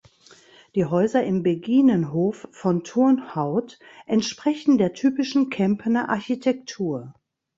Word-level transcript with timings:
Die 0.73 0.85
Häuser 0.85 1.23
im 1.23 1.43
Beginenhof 1.43 2.47
von 2.49 2.83
Turnhout 2.83 3.77
entsprechen 4.07 4.79
der 4.79 4.93
typischen 4.93 5.51
Kempener 5.51 6.09
Architektur. 6.09 7.13